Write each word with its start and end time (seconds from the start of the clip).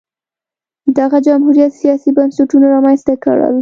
دغه 0.97 1.17
جمهوریت 1.27 1.71
سیاسي 1.81 2.09
بنسټونه 2.17 2.65
رامنځته 2.73 3.13
کړل 3.23 3.55